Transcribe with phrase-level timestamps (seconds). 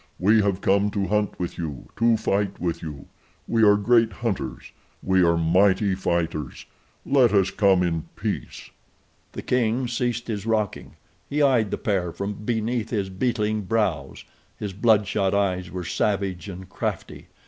[0.17, 3.05] We have come to hunt with you, to fight with you.
[3.47, 4.71] We are great hunters.
[5.03, 6.65] We are mighty fighters.
[7.05, 8.71] Let us come in peace."
[9.33, 10.95] The king ceased his rocking.
[11.29, 14.25] He eyed the pair from beneath his beetling brows.
[14.57, 17.27] His bloodshot eyes were savage and crafty.